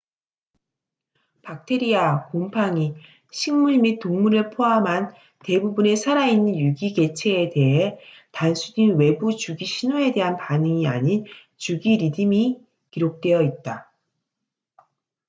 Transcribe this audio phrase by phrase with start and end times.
[1.43, 2.95] 박테리아 곰팡이
[3.29, 5.13] 식물 및 동물을 포함한
[5.45, 7.99] 대부분의 살아있는 유기개체에 대해
[8.31, 11.25] 단순히 외부 주기 신호에 대한 반응이 아닌
[11.55, 13.93] 주기 리듬이 기록되어 있다